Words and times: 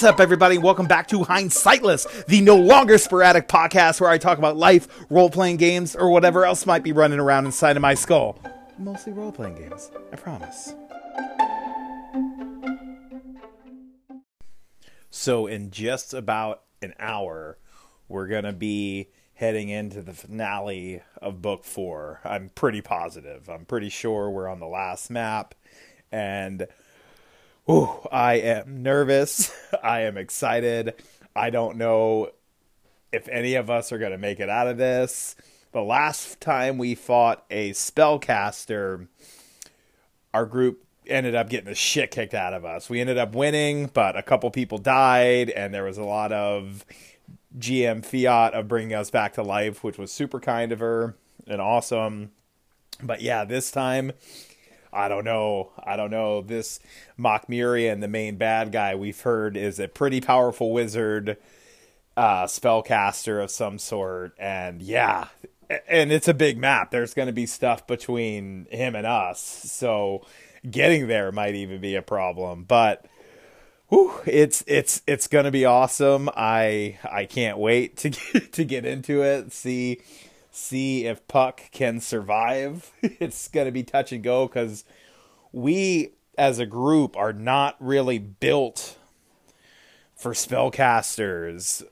What's 0.00 0.14
up, 0.14 0.20
everybody? 0.20 0.56
Welcome 0.56 0.86
back 0.86 1.08
to 1.08 1.18
Hindsightless, 1.18 2.24
the 2.24 2.40
no 2.40 2.56
longer 2.56 2.96
sporadic 2.96 3.48
podcast 3.48 4.00
where 4.00 4.08
I 4.08 4.16
talk 4.16 4.38
about 4.38 4.56
life, 4.56 4.88
role 5.10 5.28
playing 5.28 5.58
games, 5.58 5.94
or 5.94 6.08
whatever 6.08 6.46
else 6.46 6.64
might 6.64 6.82
be 6.82 6.90
running 6.90 7.18
around 7.18 7.44
inside 7.44 7.76
of 7.76 7.82
my 7.82 7.92
skull. 7.92 8.40
Mostly 8.78 9.12
role 9.12 9.30
playing 9.30 9.56
games, 9.56 9.90
I 10.10 10.16
promise. 10.16 10.72
So, 15.10 15.46
in 15.46 15.70
just 15.70 16.14
about 16.14 16.62
an 16.80 16.94
hour, 16.98 17.58
we're 18.08 18.26
going 18.26 18.44
to 18.44 18.54
be 18.54 19.10
heading 19.34 19.68
into 19.68 20.00
the 20.00 20.14
finale 20.14 21.02
of 21.20 21.42
book 21.42 21.62
four. 21.62 22.20
I'm 22.24 22.48
pretty 22.48 22.80
positive. 22.80 23.50
I'm 23.50 23.66
pretty 23.66 23.90
sure 23.90 24.30
we're 24.30 24.48
on 24.48 24.60
the 24.60 24.66
last 24.66 25.10
map. 25.10 25.54
And 26.10 26.66
Ooh, 27.68 27.90
I 28.10 28.34
am 28.34 28.82
nervous. 28.82 29.52
I 29.82 30.00
am 30.00 30.16
excited. 30.16 30.94
I 31.34 31.50
don't 31.50 31.76
know 31.76 32.30
if 33.12 33.28
any 33.28 33.54
of 33.54 33.70
us 33.70 33.92
are 33.92 33.98
going 33.98 34.12
to 34.12 34.18
make 34.18 34.40
it 34.40 34.48
out 34.48 34.68
of 34.68 34.76
this. 34.76 35.36
The 35.72 35.82
last 35.82 36.40
time 36.40 36.78
we 36.78 36.94
fought 36.94 37.44
a 37.50 37.70
spellcaster, 37.70 39.06
our 40.34 40.46
group 40.46 40.84
ended 41.06 41.34
up 41.34 41.48
getting 41.48 41.66
the 41.66 41.74
shit 41.74 42.10
kicked 42.10 42.34
out 42.34 42.54
of 42.54 42.64
us. 42.64 42.88
We 42.88 43.00
ended 43.00 43.18
up 43.18 43.34
winning, 43.34 43.90
but 43.92 44.16
a 44.16 44.22
couple 44.22 44.50
people 44.50 44.78
died, 44.78 45.50
and 45.50 45.72
there 45.72 45.84
was 45.84 45.98
a 45.98 46.04
lot 46.04 46.32
of 46.32 46.84
GM 47.58 48.04
fiat 48.04 48.54
of 48.54 48.68
bringing 48.68 48.94
us 48.94 49.10
back 49.10 49.34
to 49.34 49.42
life, 49.42 49.82
which 49.84 49.98
was 49.98 50.12
super 50.12 50.40
kind 50.40 50.72
of 50.72 50.80
her 50.80 51.16
and 51.46 51.60
awesome. 51.60 52.30
But 53.02 53.22
yeah, 53.22 53.44
this 53.44 53.70
time 53.70 54.12
I 54.92 55.08
don't 55.08 55.24
know. 55.24 55.70
I 55.82 55.96
don't 55.96 56.10
know. 56.10 56.42
This 56.42 56.80
Mokmurian, 57.18 58.00
the 58.00 58.08
main 58.08 58.36
bad 58.36 58.72
guy 58.72 58.94
we've 58.94 59.20
heard, 59.20 59.56
is 59.56 59.78
a 59.78 59.88
pretty 59.88 60.20
powerful 60.20 60.72
wizard, 60.72 61.36
uh, 62.16 62.44
spellcaster 62.44 63.42
of 63.42 63.50
some 63.50 63.78
sort. 63.78 64.34
And 64.38 64.82
yeah, 64.82 65.28
and 65.88 66.10
it's 66.10 66.28
a 66.28 66.34
big 66.34 66.58
map. 66.58 66.90
There's 66.90 67.14
going 67.14 67.26
to 67.26 67.32
be 67.32 67.46
stuff 67.46 67.86
between 67.86 68.66
him 68.70 68.94
and 68.94 69.06
us. 69.06 69.40
So 69.40 70.26
getting 70.68 71.06
there 71.06 71.30
might 71.32 71.54
even 71.54 71.80
be 71.80 71.94
a 71.94 72.02
problem. 72.02 72.64
But 72.64 73.06
whew, 73.88 74.12
it's 74.26 74.64
it's 74.66 75.02
it's 75.06 75.28
going 75.28 75.44
to 75.44 75.50
be 75.50 75.64
awesome. 75.64 76.28
I 76.34 76.98
I 77.04 77.26
can't 77.26 77.58
wait 77.58 77.96
to 77.98 78.10
get, 78.10 78.52
to 78.54 78.64
get 78.64 78.84
into 78.84 79.22
it. 79.22 79.52
See 79.52 80.00
see 80.50 81.06
if 81.06 81.26
Puck 81.28 81.62
can 81.72 82.00
survive. 82.00 82.92
it's 83.02 83.48
going 83.48 83.66
to 83.66 83.72
be 83.72 83.82
touch 83.82 84.12
and 84.12 84.22
go 84.22 84.46
because 84.46 84.84
we 85.52 86.12
as 86.38 86.58
a 86.58 86.66
group 86.66 87.16
are 87.16 87.32
not 87.32 87.76
really 87.80 88.18
built 88.18 88.96
for 90.14 90.32
spellcasters. 90.32 91.82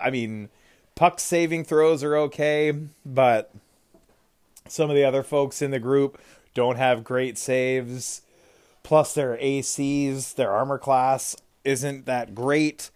I 0.00 0.10
mean, 0.10 0.48
Puck 0.94 1.20
saving 1.20 1.64
throws 1.64 2.04
are 2.04 2.16
okay, 2.16 2.72
but 3.04 3.52
some 4.68 4.90
of 4.90 4.96
the 4.96 5.04
other 5.04 5.22
folks 5.22 5.62
in 5.62 5.70
the 5.70 5.78
group 5.78 6.20
don't 6.54 6.76
have 6.76 7.04
great 7.04 7.38
saves. 7.38 8.22
Plus, 8.82 9.14
their 9.14 9.36
ACs, 9.36 10.34
their 10.34 10.50
armor 10.50 10.78
class 10.78 11.36
isn't 11.64 12.06
that 12.06 12.34
great, 12.34 12.90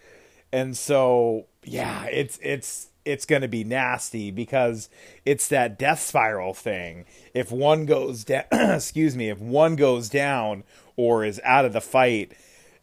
and 0.53 0.77
so 0.77 1.47
yeah, 1.65 2.07
it's 2.07 2.39
it's 2.43 2.89
it's 3.07 3.25
going 3.25 3.43
to 3.43 3.49
be 3.49 3.65
nasty 3.65 4.31
because 4.31 4.91
it's 5.25 5.49
that 5.49 5.79
death 5.79 6.01
spiral 6.01 6.53
thing. 6.53 7.07
If 7.33 7.53
one 7.53 7.87
goes 7.87 8.25
down, 8.25 8.45
excuse 8.53 9.17
me, 9.17 9.31
if 9.31 9.39
one 9.39 9.77
goes 9.77 10.09
down 10.09 10.65
or 10.97 11.25
is 11.25 11.41
out 11.45 11.65
of 11.65 11.73
the 11.73 11.81
fight, 11.81 12.33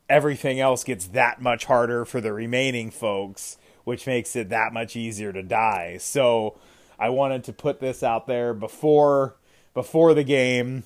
everything 0.10 0.60
else 0.60 0.84
gets 0.84 1.08
that 1.08 1.42
much 1.42 1.66
harder 1.66 2.06
for 2.06 2.22
the 2.22 2.32
remaining 2.32 2.90
folks, 2.90 3.58
which 3.84 4.08
makes 4.08 4.36
it 4.36 4.50
that 4.50 4.72
much 4.72 4.96
easier 4.96 5.34
to 5.34 5.44
die. 5.44 5.98
So 6.00 6.58
I 6.98 7.10
wanted 7.10 7.44
to 7.44 7.54
put 7.54 7.82
this 7.82 8.02
out 8.02 8.26
there 8.26 8.54
before 8.54 9.36
before 9.74 10.14
the 10.14 10.24
game 10.24 10.84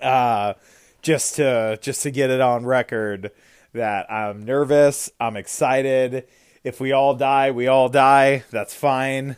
uh 0.00 0.54
just 1.02 1.34
to 1.34 1.76
just 1.82 2.04
to 2.04 2.10
get 2.12 2.30
it 2.30 2.40
on 2.40 2.64
record 2.64 3.32
that 3.72 4.10
I'm 4.10 4.44
nervous, 4.44 5.10
I'm 5.20 5.36
excited 5.36 6.26
if 6.62 6.80
we 6.80 6.92
all 6.92 7.14
die, 7.14 7.50
we 7.50 7.66
all 7.66 7.88
die. 7.88 8.44
That's 8.50 8.74
fine. 8.74 9.36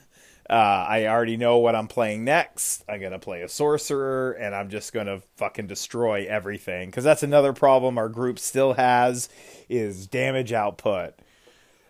Uh, 0.50 0.87
I 0.88 1.06
already 1.06 1.37
know 1.37 1.59
what 1.59 1.75
I'm 1.75 1.88
playing 1.88 2.25
next. 2.25 2.84
I'm 2.88 3.00
gonna 3.00 3.19
play 3.19 3.43
a 3.43 3.49
sorcerer, 3.49 4.33
and 4.33 4.55
I'm 4.55 4.69
just 4.69 4.93
gonna 4.93 5.22
fucking 5.37 5.66
destroy 5.66 6.27
everything. 6.28 6.91
Because 6.91 7.05
that's 7.05 7.22
another 7.22 7.53
problem 7.53 7.97
our 7.97 8.09
group 8.09 8.38
still 8.38 8.75
has 8.75 9.28
is 9.69 10.06
damage 10.06 10.53
output. 10.53 11.15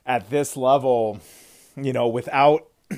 At 0.04 0.30
this 0.30 0.56
level, 0.56 1.20
you 1.76 1.92
know, 1.92 2.08
without 2.08 2.68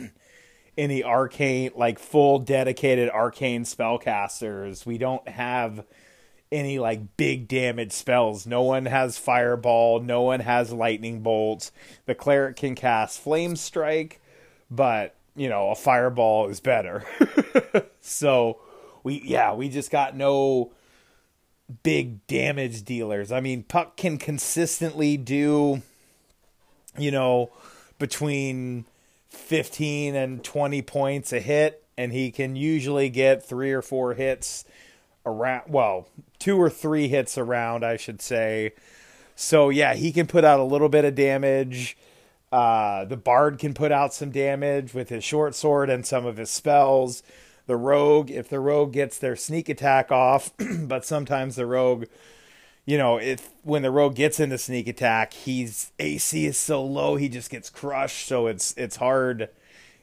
any 0.78 1.04
arcane, 1.04 1.70
like 1.76 1.98
full 1.98 2.40
dedicated 2.40 3.08
arcane 3.10 3.64
spellcasters, 3.64 4.84
we 4.84 4.98
don't 4.98 5.26
have 5.28 5.84
any 6.52 6.78
like 6.78 7.16
big 7.16 7.48
damage 7.48 7.92
spells. 7.92 8.46
No 8.46 8.62
one 8.62 8.86
has 8.86 9.18
fireball, 9.18 10.00
no 10.00 10.22
one 10.22 10.40
has 10.40 10.72
lightning 10.72 11.20
bolts. 11.20 11.72
The 12.06 12.14
cleric 12.14 12.56
can 12.56 12.74
cast 12.74 13.20
flame 13.20 13.56
strike, 13.56 14.20
but 14.70 15.14
you 15.36 15.48
know, 15.48 15.70
a 15.70 15.74
fireball 15.74 16.48
is 16.48 16.60
better. 16.60 17.04
so 18.00 18.58
we 19.02 19.22
yeah, 19.24 19.54
we 19.54 19.68
just 19.68 19.90
got 19.90 20.16
no 20.16 20.72
big 21.82 22.26
damage 22.26 22.84
dealers. 22.84 23.32
I 23.32 23.40
mean, 23.40 23.62
Puck 23.62 23.96
can 23.96 24.18
consistently 24.18 25.16
do 25.16 25.82
you 26.98 27.10
know, 27.10 27.50
between 27.98 28.84
15 29.28 30.14
and 30.14 30.44
20 30.44 30.82
points 30.82 31.32
a 31.32 31.40
hit 31.40 31.82
and 31.96 32.12
he 32.12 32.30
can 32.30 32.56
usually 32.56 33.08
get 33.08 33.44
3 33.44 33.72
or 33.72 33.82
4 33.82 34.14
hits 34.14 34.64
around 35.26 35.62
well 35.68 36.08
two 36.38 36.60
or 36.60 36.68
three 36.68 37.08
hits 37.08 37.38
around 37.38 37.84
i 37.84 37.96
should 37.96 38.20
say. 38.20 38.72
So 39.34 39.68
yeah 39.68 39.94
he 39.94 40.12
can 40.12 40.26
put 40.26 40.44
out 40.44 40.60
a 40.60 40.64
little 40.64 40.88
bit 40.88 41.04
of 41.04 41.14
damage. 41.14 41.96
Uh, 42.52 43.04
the 43.04 43.16
bard 43.16 43.58
can 43.58 43.74
put 43.74 43.90
out 43.90 44.14
some 44.14 44.30
damage 44.30 44.94
with 44.94 45.08
his 45.08 45.24
short 45.24 45.56
sword 45.56 45.90
and 45.90 46.06
some 46.06 46.24
of 46.24 46.36
his 46.36 46.50
spells. 46.50 47.22
The 47.66 47.76
rogue 47.76 48.30
if 48.30 48.48
the 48.48 48.60
rogue 48.60 48.92
gets 48.92 49.18
their 49.18 49.36
sneak 49.36 49.68
attack 49.68 50.12
off 50.12 50.50
but 50.82 51.04
sometimes 51.04 51.56
the 51.56 51.66
rogue 51.66 52.04
you 52.84 52.98
know 52.98 53.16
if 53.16 53.50
when 53.62 53.82
the 53.82 53.90
rogue 53.90 54.14
gets 54.14 54.38
into 54.38 54.58
sneak 54.58 54.86
attack 54.86 55.32
he's 55.32 55.90
ac 55.98 56.44
is 56.46 56.58
so 56.58 56.84
low 56.84 57.16
he 57.16 57.28
just 57.28 57.50
gets 57.50 57.70
crushed. 57.70 58.26
So 58.28 58.46
it's 58.46 58.74
it's 58.76 58.96
hard. 58.96 59.48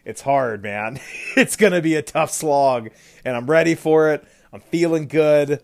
It's 0.03 0.21
hard 0.21 0.63
man. 0.63 0.99
It's 1.37 1.55
gonna 1.55 1.81
be 1.81 1.95
a 1.95 2.01
tough 2.01 2.31
slog 2.31 2.89
and 3.23 3.37
i'm 3.37 3.49
ready 3.49 3.75
for 3.75 4.09
it 4.11 4.25
I'm 4.53 4.59
feeling 4.59 5.07
good. 5.07 5.61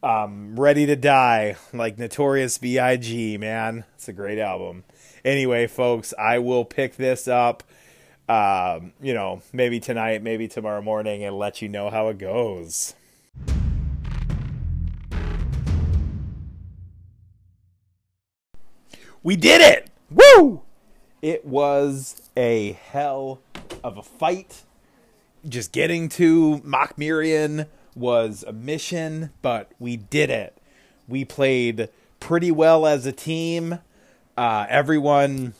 I'm 0.00 0.60
ready 0.60 0.86
to 0.86 0.94
die, 0.94 1.56
like 1.72 1.98
Notorious 1.98 2.56
B.I.G. 2.58 3.36
Man, 3.36 3.84
it's 3.96 4.06
a 4.06 4.12
great 4.12 4.38
album. 4.38 4.84
Anyway, 5.24 5.66
folks, 5.66 6.14
I 6.16 6.38
will 6.38 6.64
pick 6.64 6.94
this 6.94 7.26
up. 7.26 7.64
Um, 8.28 8.92
you 9.02 9.12
know, 9.12 9.42
maybe 9.52 9.80
tonight, 9.80 10.22
maybe 10.22 10.46
tomorrow 10.46 10.80
morning, 10.80 11.24
and 11.24 11.36
let 11.36 11.60
you 11.60 11.68
know 11.68 11.90
how 11.90 12.10
it 12.10 12.18
goes. 12.18 12.94
We 19.24 19.34
did 19.34 19.60
it! 19.60 19.90
Woo! 20.10 20.62
It 21.20 21.44
was 21.44 22.22
a 22.36 22.74
hell 22.74 23.40
of 23.82 23.98
a 23.98 24.02
fight. 24.04 24.62
Just 25.48 25.72
getting 25.72 26.08
to 26.10 26.58
Mokmurian 26.64 27.66
was 27.98 28.44
a 28.46 28.52
mission, 28.52 29.30
but 29.42 29.72
we 29.78 29.96
did 29.96 30.30
it. 30.30 30.56
We 31.06 31.24
played 31.24 31.88
pretty 32.20 32.50
well 32.50 32.86
as 32.86 33.06
a 33.06 33.12
team. 33.12 33.80
Uh, 34.36 34.66
everyone, 34.68 35.54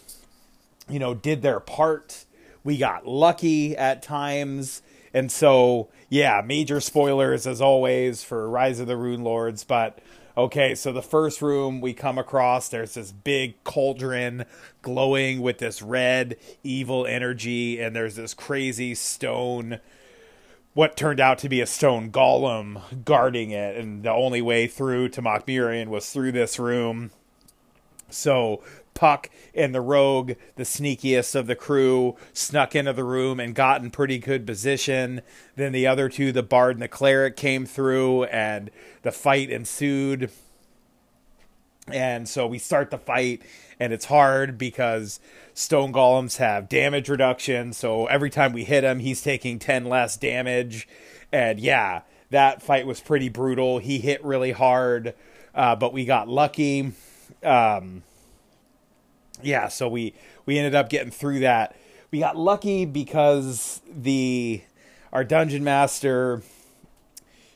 you 0.89 0.99
know, 0.99 1.15
did 1.15 1.43
their 1.43 1.61
part. 1.61 2.25
We 2.65 2.77
got 2.77 3.07
lucky 3.07 3.77
at 3.77 4.03
times. 4.03 4.83
And 5.15 5.33
so, 5.33 5.89
yeah, 6.09 6.43
major 6.45 6.81
spoilers 6.81 7.47
as 7.47 7.61
always 7.61 8.23
for 8.23 8.49
Rise 8.49 8.79
of 8.79 8.87
the 8.87 8.95
Runelords. 8.95 9.67
But 9.67 9.99
okay, 10.37 10.75
so 10.75 10.93
the 10.93 11.03
first 11.03 11.43
room 11.43 11.81
we 11.81 11.95
come 11.95 12.19
across, 12.19 12.69
there's 12.69 12.95
this 12.95 13.11
big 13.11 13.63
cauldron 13.65 14.45
glowing 14.83 15.41
with 15.41 15.59
this 15.59 15.83
red 15.83 16.37
evil 16.63 17.07
energy, 17.07 17.81
and 17.81 17.97
there's 17.97 18.17
this 18.17 18.35
crazy 18.35 18.95
stone 18.95 19.81
what 20.75 20.97
turned 20.97 21.21
out 21.21 21.39
to 21.39 21.49
be 21.49 21.61
a 21.61 21.67
stone 21.67 22.11
golem 22.11 23.05
guarding 23.05 23.51
it, 23.51 23.77
and 23.77 24.03
the 24.03 24.13
only 24.13 24.41
way 24.43 24.67
through 24.67 25.09
to 25.11 25.23
Mokmurian 25.23 25.89
was 25.89 26.11
through 26.11 26.33
this 26.33 26.59
room. 26.59 27.11
So 28.11 28.63
Puck 28.95 29.31
and 29.55 29.73
the 29.75 29.81
rogue, 29.81 30.33
the 30.57 30.65
sneakiest 30.65 31.35
of 31.35 31.47
the 31.47 31.55
crew, 31.55 32.17
snuck 32.33 32.75
into 32.75 32.93
the 32.93 33.05
room 33.05 33.39
and 33.39 33.55
got 33.55 33.81
in 33.81 33.93
pretty 33.93 34.19
good 34.19 34.45
position. 34.45 35.23
Then 35.55 35.71
the 35.71 35.87
other 35.87 36.09
two, 36.09 36.33
the 36.33 36.43
bard 36.43 36.75
and 36.77 36.83
the 36.83 36.89
cleric, 36.89 37.37
came 37.37 37.65
through, 37.65 38.25
and 38.25 38.71
the 39.03 39.13
fight 39.13 39.51
ensued. 39.51 40.31
And 41.93 42.29
so 42.29 42.47
we 42.47 42.59
start 42.59 42.91
the 42.91 42.99
fight, 42.99 43.43
and 43.79 43.93
it's 43.93 44.07
hard 44.07 44.59
because 44.59 45.21
stone 45.55 45.93
golems 45.93 46.37
have 46.39 46.69
damage 46.69 47.09
reduction. 47.09 47.73
So 47.73 48.07
every 48.07 48.31
time 48.31 48.53
we 48.53 48.65
hit 48.65 48.85
him, 48.85 49.01
he's 49.01 49.23
taking 49.23 49.59
10 49.59 49.85
less 49.85 50.17
damage. 50.17 50.89
And 51.33 51.59
yeah, 51.59 52.03
that 52.31 52.63
fight 52.63 52.87
was 52.87 53.01
pretty 53.01 53.29
brutal. 53.29 53.79
He 53.79 53.99
hit 53.99 54.25
really 54.25 54.53
hard, 54.53 55.15
uh, 55.55 55.77
but 55.77 55.93
we 55.93 56.05
got 56.05 56.29
lucky. 56.29 56.93
Um, 57.43 58.03
yeah, 59.43 59.69
so 59.69 59.89
we 59.89 60.15
we 60.47 60.59
ended 60.59 60.75
up 60.75 60.89
getting 60.89 61.11
through 61.11 61.41
that. 61.41 61.77
We 62.11 62.21
got 62.21 62.37
lucky 62.37 62.85
because 62.85 63.81
the 63.91 64.63
our 65.13 65.25
dungeon 65.25 65.65
master 65.65 66.43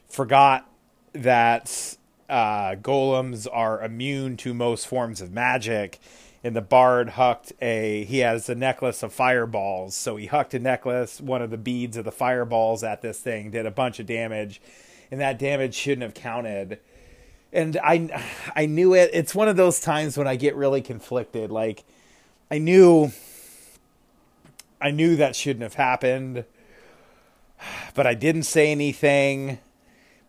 forgot 0.09 0.69
that 1.13 1.97
uh, 2.33 2.77
golems 2.77 3.47
are 3.53 3.85
immune 3.85 4.39
to 4.39 4.55
most 4.55 4.87
forms 4.87 5.21
of 5.21 5.31
magic. 5.31 6.01
And 6.43 6.57
the 6.57 6.63
bard 6.63 7.11
hucked 7.11 7.53
a 7.61 8.05
he 8.05 8.19
has 8.19 8.49
a 8.49 8.57
necklace 8.57 9.05
of 9.05 9.13
fireballs, 9.13 9.95
so 9.95 10.17
he 10.17 10.27
hucked 10.27 10.55
a 10.55 10.59
necklace, 10.59 11.21
one 11.21 11.41
of 11.41 11.51
the 11.51 11.59
beads 11.59 11.97
of 11.97 12.05
the 12.05 12.11
fireballs 12.11 12.83
at 12.83 13.01
this 13.01 13.21
thing, 13.21 13.53
did 13.53 13.65
a 13.65 13.71
bunch 13.71 14.01
of 14.01 14.07
damage, 14.07 14.61
and 15.13 15.21
that 15.21 15.39
damage 15.39 15.75
shouldn't 15.75 16.03
have 16.03 16.15
counted. 16.15 16.81
And 17.53 17.79
I 17.85 18.25
I 18.57 18.67
knew 18.67 18.93
it. 18.93 19.11
It's 19.13 19.37
one 19.37 19.47
of 19.47 19.57
those 19.57 19.79
times 19.79 20.17
when 20.17 20.27
I 20.27 20.35
get 20.35 20.57
really 20.57 20.81
conflicted. 20.81 21.53
Like 21.53 21.85
I 22.51 22.59
knew 22.59 23.13
I 24.81 24.91
knew 24.91 25.15
that 25.17 25.37
shouldn't 25.37 25.63
have 25.63 25.75
happened, 25.75 26.45
but 27.95 28.05
I 28.05 28.15
didn't 28.15 28.45
say 28.45 28.73
anything 28.73 29.61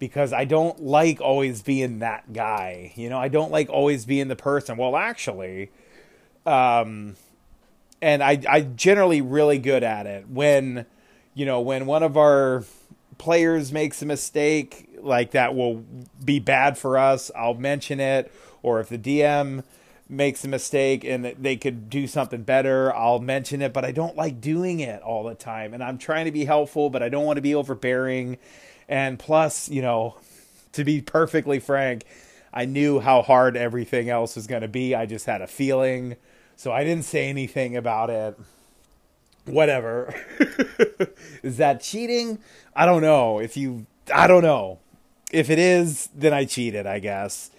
because 0.04 0.34
I 0.34 0.44
don't 0.44 0.84
like 0.84 1.22
always 1.22 1.62
being 1.62 2.00
that 2.00 2.34
guy. 2.34 2.92
You 2.98 3.10
know, 3.10 3.18
I 3.18 3.30
don't 3.30 3.54
like 3.54 3.70
always 3.70 4.06
being 4.06 4.28
the 4.28 4.36
person. 4.36 4.76
Well, 4.76 4.98
actually, 4.98 5.72
um, 6.46 7.16
and 8.02 8.22
I 8.22 8.42
I 8.50 8.62
generally 8.64 9.22
really 9.22 9.60
good 9.60 9.82
at 9.82 10.06
it 10.06 10.28
when 10.28 10.86
you 11.34 11.46
know 11.46 11.62
when 11.62 11.86
one 11.86 12.04
of 12.04 12.18
our 12.18 12.66
players 13.18 13.72
makes 13.72 14.02
a 14.02 14.06
mistake 14.06 14.90
like 15.00 15.32
that 15.32 15.56
will 15.56 15.86
be 16.22 16.40
bad 16.40 16.78
for 16.78 16.98
us. 16.98 17.32
I'll 17.34 17.54
mention 17.54 18.02
it, 18.02 18.30
or 18.62 18.82
if 18.82 18.90
the 18.90 18.98
DM 18.98 19.64
makes 20.10 20.44
a 20.44 20.50
mistake 20.50 21.06
and 21.06 21.24
they 21.24 21.56
could 21.56 21.90
do 21.90 22.08
something 22.08 22.44
better, 22.44 22.94
I'll 22.94 23.20
mention 23.20 23.62
it, 23.62 23.72
but 23.72 23.86
I 23.86 23.94
don't 23.94 24.18
like 24.18 24.42
doing 24.42 24.82
it 24.82 25.02
all 25.02 25.24
the 25.24 25.34
time. 25.34 25.74
And 25.74 25.82
I'm 25.82 25.98
trying 25.98 26.26
to 26.26 26.32
be 26.32 26.44
helpful, 26.44 26.90
but 26.90 27.02
I 27.02 27.08
don't 27.08 27.24
want 27.24 27.38
to 27.38 27.42
be 27.42 27.56
overbearing. 27.56 28.38
And 28.88 29.18
plus, 29.18 29.70
you 29.70 29.82
know, 29.82 30.16
to 30.74 30.84
be 30.84 31.02
perfectly 31.02 31.60
frank, 31.60 32.06
I 32.54 32.66
knew 32.66 33.00
how 33.00 33.22
hard 33.22 33.58
everything 33.58 34.10
else 34.10 34.36
was 34.36 34.48
going 34.48 34.62
to 34.62 34.68
be. 34.68 34.94
I 34.94 35.06
just 35.06 35.26
had 35.26 35.42
a 35.42 35.48
feeling. 35.48 36.18
So 36.56 36.72
I 36.72 36.84
didn't 36.84 37.06
say 37.06 37.30
anything 37.30 37.76
about 37.76 38.10
it. 38.10 38.40
Whatever. 39.46 40.14
is 41.44 41.58
that 41.58 41.82
cheating? 41.82 42.40
I 42.76 42.86
don't 42.86 43.02
know. 43.02 43.40
If 43.40 43.58
you, 43.58 43.86
I 44.14 44.28
don't 44.28 44.44
know. 44.44 44.80
If 45.32 45.50
it 45.50 45.60
is, 45.60 46.10
then 46.16 46.34
I 46.34 46.46
cheated, 46.46 46.86
I 46.86 47.00
guess. 47.00 47.50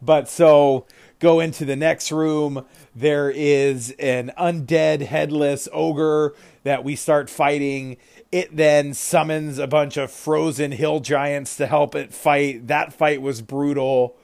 But 0.00 0.28
so 0.28 0.86
go 1.18 1.40
into 1.40 1.64
the 1.64 1.76
next 1.76 2.12
room. 2.12 2.64
There 2.94 3.30
is 3.30 3.90
an 3.98 4.32
undead 4.38 5.02
headless 5.02 5.68
ogre 5.72 6.34
that 6.62 6.84
we 6.84 6.96
start 6.96 7.30
fighting. 7.30 7.96
It 8.32 8.56
then 8.56 8.94
summons 8.94 9.58
a 9.58 9.66
bunch 9.66 9.96
of 9.96 10.10
frozen 10.10 10.72
hill 10.72 11.00
giants 11.00 11.56
to 11.56 11.66
help 11.66 11.94
it 11.94 12.12
fight. 12.12 12.66
That 12.68 12.92
fight 12.92 13.22
was 13.22 13.40
brutal. 13.42 14.16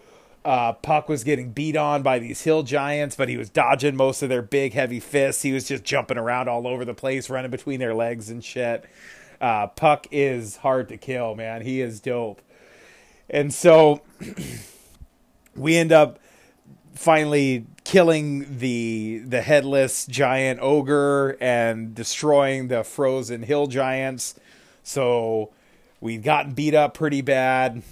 Uh, 0.44 0.72
Puck 0.72 1.08
was 1.08 1.22
getting 1.22 1.52
beat 1.52 1.76
on 1.76 2.02
by 2.02 2.18
these 2.18 2.42
hill 2.42 2.62
giants, 2.62 3.14
but 3.14 3.28
he 3.28 3.36
was 3.36 3.50
dodging 3.50 3.94
most 3.94 4.22
of 4.22 4.30
their 4.30 4.42
big, 4.42 4.72
heavy 4.72 4.98
fists. 4.98 5.42
He 5.42 5.52
was 5.52 5.68
just 5.68 5.84
jumping 5.84 6.16
around 6.16 6.48
all 6.48 6.66
over 6.66 6.84
the 6.84 6.94
place, 6.94 7.28
running 7.28 7.50
between 7.50 7.78
their 7.78 7.94
legs 7.94 8.30
and 8.30 8.42
shit. 8.42 8.86
Uh, 9.40 9.66
Puck 9.66 10.06
is 10.10 10.56
hard 10.56 10.88
to 10.88 10.96
kill, 10.96 11.34
man. 11.34 11.62
He 11.62 11.80
is 11.80 12.00
dope. 12.00 12.40
And 13.28 13.52
so 13.52 14.00
we 15.56 15.76
end 15.76 15.92
up 15.92 16.18
finally 16.94 17.66
killing 17.84 18.58
the 18.58 19.22
the 19.26 19.42
headless 19.42 20.06
giant 20.06 20.60
ogre 20.60 21.36
and 21.40 21.94
destroying 21.94 22.68
the 22.68 22.84
frozen 22.84 23.42
hill 23.42 23.66
giants. 23.66 24.34
So 24.82 25.50
we've 26.00 26.22
gotten 26.22 26.52
beat 26.52 26.74
up 26.74 26.94
pretty 26.94 27.20
bad 27.20 27.82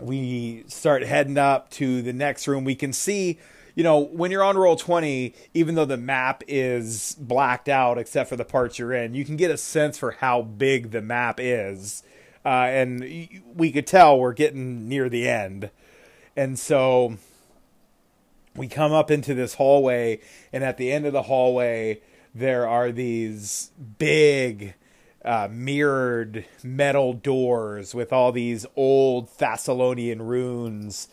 we 0.00 0.64
start 0.68 1.02
heading 1.02 1.38
up 1.38 1.70
to 1.70 2.02
the 2.02 2.12
next 2.12 2.46
room. 2.46 2.64
We 2.64 2.74
can 2.74 2.92
see, 2.92 3.38
you 3.74 3.82
know, 3.82 3.98
when 3.98 4.30
you're 4.30 4.44
on 4.44 4.56
roll 4.56 4.76
20, 4.76 5.34
even 5.54 5.74
though 5.74 5.84
the 5.84 5.96
map 5.96 6.42
is 6.46 7.16
blacked 7.18 7.68
out 7.68 7.98
except 7.98 8.28
for 8.28 8.36
the 8.36 8.44
parts 8.44 8.78
you're 8.78 8.92
in, 8.92 9.14
you 9.14 9.24
can 9.24 9.36
get 9.36 9.50
a 9.50 9.56
sense 9.56 9.98
for 9.98 10.12
how 10.12 10.42
big 10.42 10.90
the 10.90 11.02
map 11.02 11.40
is. 11.40 12.02
Uh, 12.44 12.66
and 12.68 13.28
we 13.54 13.72
could 13.72 13.86
tell 13.86 14.18
we're 14.18 14.32
getting 14.32 14.88
near 14.88 15.08
the 15.08 15.28
end. 15.28 15.70
And 16.36 16.58
so 16.58 17.16
we 18.54 18.68
come 18.68 18.92
up 18.92 19.10
into 19.10 19.34
this 19.34 19.54
hallway, 19.54 20.20
and 20.52 20.62
at 20.62 20.76
the 20.76 20.92
end 20.92 21.06
of 21.06 21.12
the 21.12 21.22
hallway, 21.22 22.00
there 22.34 22.68
are 22.68 22.92
these 22.92 23.70
big 23.98 24.74
uh, 25.24 25.48
mirrored 25.50 26.44
metal 26.62 27.12
doors 27.12 27.94
with 27.94 28.12
all 28.12 28.32
these 28.32 28.66
old 28.76 29.28
Thassilonian 29.38 30.20
runes 30.20 31.08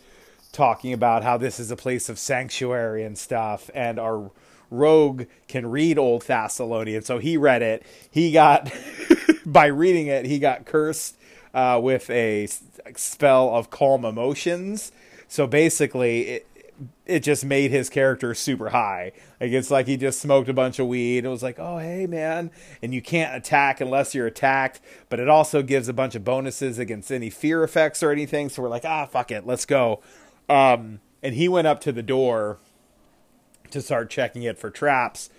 talking 0.52 0.92
about 0.92 1.24
how 1.24 1.36
this 1.36 1.58
is 1.58 1.70
a 1.70 1.76
place 1.76 2.08
of 2.08 2.18
sanctuary 2.18 3.02
and 3.02 3.18
stuff. 3.18 3.70
And 3.74 3.98
our 3.98 4.30
rogue 4.70 5.24
can 5.48 5.70
read 5.70 5.98
Old 5.98 6.22
Thassilonian, 6.22 7.04
so 7.04 7.18
he 7.18 7.36
read 7.36 7.62
it. 7.62 7.84
He 8.10 8.32
got, 8.32 8.72
by 9.46 9.66
reading 9.66 10.06
it, 10.06 10.26
he 10.26 10.38
got 10.38 10.64
cursed 10.64 11.16
uh, 11.52 11.80
with 11.82 12.08
a 12.10 12.48
spell 12.96 13.54
of 13.54 13.70
calm 13.70 14.04
emotions. 14.04 14.92
So 15.28 15.46
basically, 15.46 16.22
it, 16.22 16.46
it 17.06 17.20
just 17.20 17.44
made 17.44 17.70
his 17.70 17.88
character 17.88 18.34
super 18.34 18.70
high. 18.70 19.12
Like 19.40 19.52
it's 19.52 19.70
like 19.70 19.86
he 19.86 19.96
just 19.96 20.20
smoked 20.20 20.48
a 20.48 20.54
bunch 20.54 20.78
of 20.78 20.86
weed. 20.86 21.24
It 21.24 21.28
was 21.28 21.42
like, 21.42 21.58
oh 21.58 21.78
hey 21.78 22.06
man, 22.06 22.50
and 22.82 22.94
you 22.94 23.02
can't 23.02 23.36
attack 23.36 23.80
unless 23.80 24.14
you're 24.14 24.26
attacked. 24.26 24.80
But 25.08 25.20
it 25.20 25.28
also 25.28 25.62
gives 25.62 25.88
a 25.88 25.92
bunch 25.92 26.14
of 26.14 26.24
bonuses 26.24 26.78
against 26.78 27.12
any 27.12 27.30
fear 27.30 27.62
effects 27.62 28.02
or 28.02 28.10
anything. 28.10 28.48
So 28.48 28.62
we're 28.62 28.68
like, 28.68 28.84
ah 28.84 29.06
fuck 29.06 29.30
it, 29.30 29.46
let's 29.46 29.66
go. 29.66 30.02
Um, 30.48 31.00
and 31.22 31.34
he 31.34 31.48
went 31.48 31.66
up 31.66 31.80
to 31.82 31.92
the 31.92 32.02
door 32.02 32.58
to 33.70 33.80
start 33.80 34.10
checking 34.10 34.42
it 34.42 34.58
for 34.58 34.70
traps. 34.70 35.30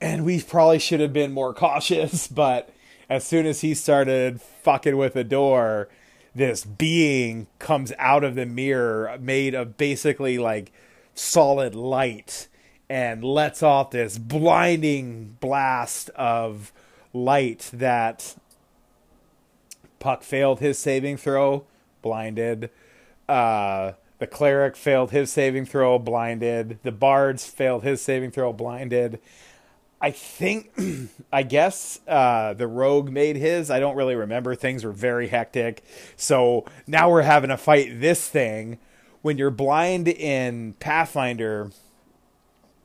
And 0.00 0.24
we 0.24 0.40
probably 0.42 0.78
should 0.78 1.00
have 1.00 1.12
been 1.12 1.32
more 1.32 1.54
cautious, 1.54 2.28
but 2.28 2.70
as 3.08 3.24
soon 3.24 3.46
as 3.46 3.60
he 3.60 3.74
started 3.74 4.40
fucking 4.40 4.96
with 4.96 5.14
the 5.14 5.24
door, 5.24 5.88
this 6.36 6.64
being 6.64 7.46
comes 7.58 7.92
out 7.98 8.22
of 8.22 8.34
the 8.34 8.46
mirror 8.46 9.16
made 9.20 9.54
of 9.54 9.76
basically 9.76 10.38
like 10.38 10.70
solid 11.14 11.74
light 11.74 12.46
and 12.88 13.24
lets 13.24 13.62
off 13.62 13.90
this 13.90 14.18
blinding 14.18 15.36
blast 15.40 16.10
of 16.10 16.72
light 17.12 17.70
that 17.72 18.36
Puck 19.98 20.22
failed 20.22 20.60
his 20.60 20.78
saving 20.78 21.16
throw, 21.16 21.64
blinded. 22.02 22.70
Uh, 23.28 23.92
the 24.18 24.26
cleric 24.26 24.76
failed 24.76 25.10
his 25.10 25.32
saving 25.32 25.64
throw, 25.64 25.98
blinded. 25.98 26.78
The 26.82 26.92
bards 26.92 27.46
failed 27.46 27.82
his 27.82 28.02
saving 28.02 28.30
throw, 28.30 28.52
blinded. 28.52 29.18
I 30.06 30.12
think, 30.12 30.70
I 31.32 31.42
guess 31.42 31.98
uh, 32.06 32.54
the 32.54 32.68
rogue 32.68 33.10
made 33.10 33.34
his. 33.34 33.72
I 33.72 33.80
don't 33.80 33.96
really 33.96 34.14
remember. 34.14 34.54
Things 34.54 34.84
were 34.84 34.92
very 34.92 35.26
hectic. 35.26 35.82
So 36.14 36.64
now 36.86 37.10
we're 37.10 37.22
having 37.22 37.50
to 37.50 37.56
fight 37.56 37.98
this 37.98 38.28
thing. 38.28 38.78
When 39.22 39.36
you're 39.36 39.50
blind 39.50 40.06
in 40.06 40.74
Pathfinder, 40.74 41.72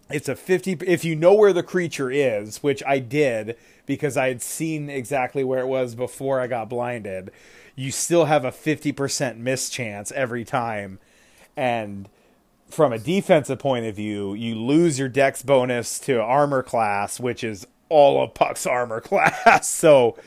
it's 0.09 0.29
a 0.29 0.35
50. 0.35 0.79
If 0.87 1.05
you 1.05 1.15
know 1.15 1.35
where 1.35 1.53
the 1.53 1.61
creature 1.61 2.09
is, 2.09 2.63
which 2.63 2.81
I 2.87 2.97
did 2.97 3.55
because 3.85 4.17
I 4.17 4.29
had 4.29 4.41
seen 4.41 4.89
exactly 4.89 5.43
where 5.43 5.59
it 5.59 5.67
was 5.67 5.93
before 5.93 6.41
I 6.41 6.47
got 6.47 6.69
blinded, 6.69 7.29
you 7.75 7.91
still 7.91 8.25
have 8.25 8.45
a 8.45 8.51
50% 8.51 9.37
miss 9.37 9.69
chance 9.69 10.11
every 10.13 10.43
time. 10.43 10.97
And 11.55 12.09
from 12.71 12.93
a 12.93 12.99
defensive 12.99 13.59
point 13.59 13.85
of 13.85 13.95
view, 13.95 14.33
you 14.33 14.55
lose 14.55 14.97
your 14.97 15.09
dex 15.09 15.41
bonus 15.41 15.99
to 15.99 16.21
armor 16.21 16.63
class, 16.63 17.19
which 17.19 17.43
is 17.43 17.67
all 17.89 18.23
of 18.23 18.33
Puck's 18.33 18.65
armor 18.65 19.01
class. 19.01 19.69
so 19.69 20.17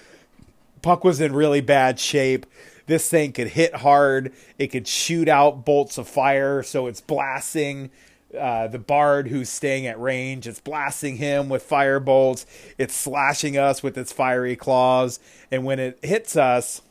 Puck 0.82 1.04
was 1.04 1.20
in 1.20 1.32
really 1.32 1.60
bad 1.60 1.98
shape. 1.98 2.46
This 2.86 3.08
thing 3.08 3.32
could 3.32 3.48
hit 3.48 3.76
hard. 3.76 4.32
It 4.58 4.68
could 4.68 4.86
shoot 4.86 5.28
out 5.28 5.64
bolts 5.64 5.96
of 5.96 6.06
fire, 6.06 6.62
so 6.62 6.86
it's 6.86 7.00
blasting 7.00 7.90
uh, 8.38 8.66
the 8.66 8.78
bard 8.78 9.28
who's 9.28 9.48
staying 9.48 9.86
at 9.86 9.98
range. 10.00 10.46
It's 10.46 10.60
blasting 10.60 11.16
him 11.16 11.48
with 11.48 11.62
fire 11.62 12.00
bolts. 12.00 12.46
It's 12.78 12.94
slashing 12.94 13.56
us 13.56 13.82
with 13.82 13.96
its 13.96 14.12
fiery 14.12 14.56
claws. 14.56 15.20
And 15.50 15.64
when 15.64 15.78
it 15.78 15.98
hits 16.02 16.36
us, 16.36 16.82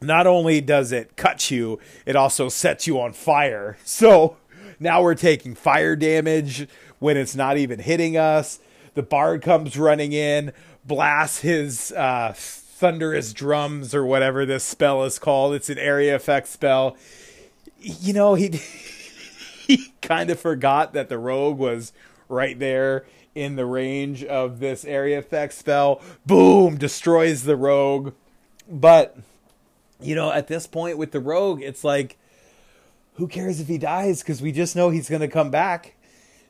not 0.00 0.26
only 0.26 0.60
does 0.60 0.92
it 0.92 1.16
cut 1.16 1.50
you, 1.50 1.78
it 2.04 2.16
also 2.16 2.48
sets 2.48 2.86
you 2.86 3.00
on 3.00 3.12
fire. 3.12 3.76
So 3.86 4.36
now 4.78 5.02
we're 5.02 5.14
taking 5.14 5.54
fire 5.54 5.96
damage 5.96 6.68
when 6.98 7.16
it's 7.16 7.34
not 7.34 7.56
even 7.56 7.78
hitting 7.78 8.16
us. 8.16 8.58
The 8.94 9.02
bard 9.02 9.42
comes 9.42 9.78
running 9.78 10.12
in, 10.12 10.52
blasts 10.84 11.40
his 11.40 11.92
uh, 11.92 12.32
thunderous 12.34 13.32
drums 13.32 13.94
or 13.94 14.04
whatever 14.04 14.44
this 14.44 14.64
spell 14.64 15.04
is 15.04 15.18
called. 15.18 15.54
It's 15.54 15.70
an 15.70 15.78
area 15.78 16.14
effect 16.14 16.48
spell. 16.48 16.96
You 17.78 18.12
know, 18.12 18.34
he 18.34 18.48
he 19.66 19.92
kind 20.02 20.30
of 20.30 20.38
forgot 20.38 20.92
that 20.92 21.08
the 21.08 21.18
rogue 21.18 21.58
was 21.58 21.92
right 22.28 22.58
there 22.58 23.06
in 23.34 23.56
the 23.56 23.66
range 23.66 24.24
of 24.24 24.60
this 24.60 24.84
area 24.84 25.18
effect 25.18 25.54
spell. 25.54 26.00
Boom, 26.24 26.76
destroys 26.76 27.44
the 27.44 27.56
rogue. 27.56 28.12
But 28.68 29.16
you 30.00 30.14
know, 30.14 30.30
at 30.30 30.46
this 30.46 30.66
point 30.66 30.98
with 30.98 31.12
the 31.12 31.20
rogue, 31.20 31.62
it's 31.62 31.84
like 31.84 32.18
who 33.14 33.26
cares 33.26 33.60
if 33.60 33.68
he 33.68 33.78
dies 33.78 34.20
because 34.20 34.42
we 34.42 34.52
just 34.52 34.76
know 34.76 34.90
he's 34.90 35.08
going 35.08 35.20
to 35.20 35.28
come 35.28 35.50
back. 35.50 35.94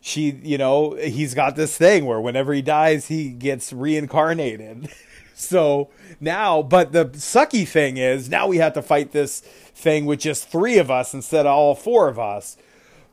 She, 0.01 0.31
you 0.43 0.59
know, 0.59 0.95
he's 0.95 1.35
got 1.35 1.57
this 1.57 1.77
thing 1.77 2.07
where 2.07 2.21
whenever 2.21 2.53
he 2.53 2.63
dies, 2.63 3.09
he 3.09 3.31
gets 3.31 3.73
reincarnated. 3.73 4.89
so 5.35 5.91
now, 6.21 6.63
but 6.63 6.93
the 6.93 7.07
sucky 7.07 7.67
thing 7.67 7.97
is 7.97 8.29
now 8.29 8.47
we 8.47 8.59
have 8.59 8.75
to 8.75 8.83
fight 8.83 9.13
this 9.13 9.41
thing 9.41 10.07
with 10.07 10.21
just 10.21 10.49
three 10.49 10.79
of 10.79 10.91
us 10.91 11.15
instead 11.15 11.47
of 11.47 11.53
all 11.53 11.75
four 11.75 12.09
of 12.09 12.19
us. 12.19 12.57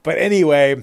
But 0.02 0.18
anyway, 0.18 0.82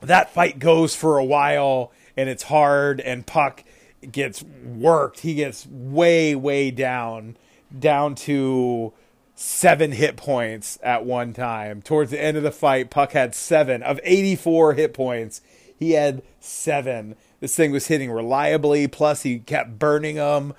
that 0.00 0.32
fight 0.32 0.58
goes 0.58 0.94
for 0.94 1.18
a 1.18 1.24
while 1.24 1.92
and 2.16 2.28
it's 2.28 2.44
hard 2.44 3.00
and 3.00 3.26
Puck 3.26 3.64
gets 4.10 4.42
worked. 4.42 5.20
He 5.20 5.34
gets 5.34 5.66
way, 5.66 6.34
way 6.34 6.70
down, 6.70 7.36
down 7.78 8.14
to 8.14 8.92
seven 9.34 9.92
hit 9.92 10.16
points 10.16 10.78
at 10.82 11.04
one 11.04 11.32
time. 11.32 11.82
Towards 11.82 12.10
the 12.10 12.22
end 12.22 12.36
of 12.36 12.42
the 12.42 12.52
fight, 12.52 12.90
Puck 12.90 13.12
had 13.12 13.34
seven 13.34 13.82
of 13.82 14.00
84 14.04 14.74
hit 14.74 14.94
points. 14.94 15.40
He 15.76 15.92
had 15.92 16.22
seven. 16.40 17.16
This 17.40 17.56
thing 17.56 17.72
was 17.72 17.88
hitting 17.88 18.10
reliably, 18.10 18.86
plus 18.86 19.22
he 19.22 19.40
kept 19.40 19.78
burning 19.78 20.16
them. 20.16 20.54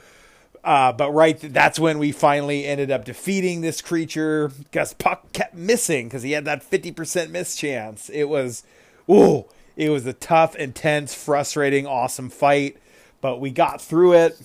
Uh, 0.63 0.93
but 0.93 1.11
right, 1.11 1.37
that's 1.39 1.79
when 1.79 1.99
we 1.99 2.11
finally 2.11 2.65
ended 2.65 2.89
up 2.89 3.05
defeating 3.05 3.61
this 3.61 3.81
creature 3.81 4.47
because 4.47 4.93
Puck 4.93 5.33
kept 5.33 5.53
missing 5.53 6.07
because 6.07 6.23
he 6.23 6.31
had 6.31 6.45
that 6.45 6.69
50% 6.69 7.29
miss 7.29 7.55
chance. 7.55 8.09
It 8.09 8.25
was, 8.25 8.63
ooh, 9.09 9.45
it 9.75 9.89
was 9.89 10.05
a 10.05 10.13
tough, 10.13 10.55
intense, 10.55 11.13
frustrating, 11.13 11.85
awesome 11.85 12.29
fight, 12.29 12.77
but 13.19 13.41
we 13.41 13.51
got 13.51 13.81
through 13.81 14.13
it. 14.13 14.41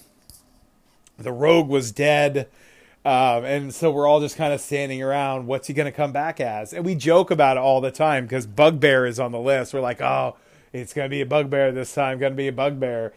The 1.19 1.33
rogue 1.33 1.69
was 1.69 1.93
dead. 1.93 2.49
Um, 3.05 3.45
and 3.45 3.75
so 3.75 3.91
we're 3.91 4.07
all 4.07 4.21
just 4.21 4.37
kind 4.37 4.53
of 4.53 4.61
standing 4.61 5.03
around. 5.03 5.47
What's 5.47 5.69
he 5.69 5.75
going 5.75 5.87
to 5.87 5.93
come 5.93 6.13
back 6.13 6.41
as? 6.41 6.73
And 6.73 6.85
we 6.85 6.95
joke 6.95 7.31
about 7.31 7.57
it 7.57 7.61
all 7.61 7.81
the 7.81 7.91
time 7.91 8.25
because 8.25 8.47
Bugbear 8.47 9.07
is 9.07 9.19
on 9.19 9.33
the 9.33 9.39
list. 9.39 9.73
We're 9.73 9.81
like, 9.81 10.01
oh, 10.01 10.37
it's 10.73 10.93
going 10.93 11.07
to 11.07 11.11
be 11.11 11.21
a 11.21 11.27
Bugbear 11.27 11.73
this 11.73 11.95
time. 11.95 12.19
Going 12.19 12.33
to 12.33 12.37
be 12.37 12.49
a 12.49 12.53
Bugbear. 12.53 13.13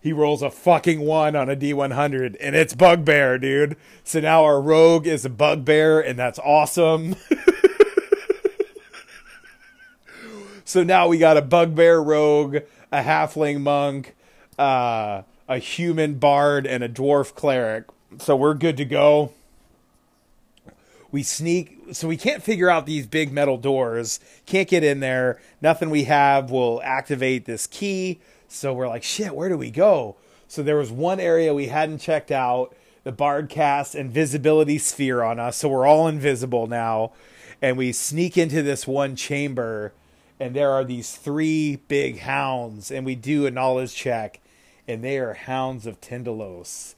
He 0.00 0.12
rolls 0.12 0.42
a 0.42 0.50
fucking 0.50 1.00
one 1.00 1.34
on 1.34 1.48
a 1.48 1.56
D100, 1.56 2.36
and 2.38 2.54
it's 2.54 2.74
Bugbear, 2.74 3.38
dude. 3.38 3.76
So 4.02 4.20
now 4.20 4.44
our 4.44 4.60
rogue 4.60 5.06
is 5.06 5.24
a 5.24 5.30
Bugbear, 5.30 5.98
and 5.98 6.18
that's 6.18 6.38
awesome. 6.40 7.16
so 10.64 10.84
now 10.84 11.08
we 11.08 11.16
got 11.16 11.38
a 11.38 11.42
Bugbear 11.42 12.02
rogue, 12.02 12.58
a 12.92 13.00
Halfling 13.00 13.62
monk, 13.62 14.14
uh, 14.58 15.22
a 15.48 15.58
human 15.58 16.14
bard, 16.14 16.66
and 16.66 16.82
a 16.82 16.88
dwarf 16.88 17.34
cleric 17.34 17.86
so 18.18 18.36
we're 18.36 18.54
good 18.54 18.76
to 18.76 18.84
go. 18.84 19.32
We 21.10 21.22
sneak, 21.22 21.78
so 21.92 22.08
we 22.08 22.16
can't 22.16 22.42
figure 22.42 22.68
out 22.68 22.86
these 22.86 23.06
big 23.06 23.32
metal 23.32 23.56
doors. 23.56 24.18
Can't 24.46 24.68
get 24.68 24.82
in 24.82 25.00
there. 25.00 25.40
Nothing 25.62 25.90
we 25.90 26.04
have 26.04 26.50
will 26.50 26.80
activate 26.82 27.44
this 27.44 27.66
key. 27.66 28.20
So 28.48 28.72
we're 28.72 28.88
like, 28.88 29.04
shit, 29.04 29.34
where 29.34 29.48
do 29.48 29.56
we 29.56 29.70
go? 29.70 30.16
So 30.48 30.62
there 30.62 30.76
was 30.76 30.90
one 30.90 31.20
area 31.20 31.54
we 31.54 31.68
hadn't 31.68 31.98
checked 31.98 32.30
out. 32.30 32.74
The 33.04 33.12
bard 33.12 33.48
casts 33.48 33.94
invisibility 33.94 34.78
sphere 34.78 35.22
on 35.22 35.38
us, 35.38 35.58
so 35.58 35.68
we're 35.68 35.86
all 35.86 36.08
invisible 36.08 36.66
now. 36.66 37.12
And 37.60 37.76
we 37.76 37.92
sneak 37.92 38.36
into 38.36 38.62
this 38.62 38.86
one 38.86 39.14
chamber, 39.14 39.92
and 40.40 40.54
there 40.56 40.70
are 40.70 40.84
these 40.84 41.14
three 41.14 41.76
big 41.86 42.20
hounds, 42.20 42.90
and 42.90 43.04
we 43.06 43.14
do 43.14 43.46
a 43.46 43.50
knowledge 43.50 43.94
check, 43.94 44.40
and 44.86 45.02
they 45.02 45.18
are 45.18 45.34
hounds 45.34 45.86
of 45.86 46.00
Tindalos 46.00 46.94